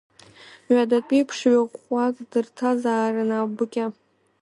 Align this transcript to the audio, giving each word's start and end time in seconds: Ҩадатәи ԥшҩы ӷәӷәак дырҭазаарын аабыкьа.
Ҩадатәи 0.73 1.27
ԥшҩы 1.27 1.59
ӷәӷәак 1.69 2.15
дырҭазаарын 2.29 3.31
аабыкьа. 3.37 3.85